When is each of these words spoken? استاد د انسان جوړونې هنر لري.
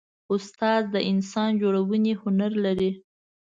استاد 0.33 0.83
د 0.93 0.95
انسان 1.11 1.49
جوړونې 1.61 2.13
هنر 2.21 2.51
لري. 2.65 2.91